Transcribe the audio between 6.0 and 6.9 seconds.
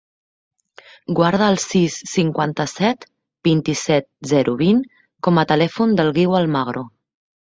del Guiu Almagro.